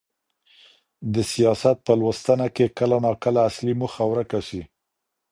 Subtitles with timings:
[1.13, 4.61] د سياست په لوستنه کي کله ناکله اصلي موخه ورکه سي.